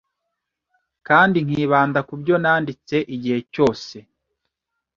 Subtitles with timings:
[1.07, 3.95] kandi nkibanda kubyo nanditse igihe cyose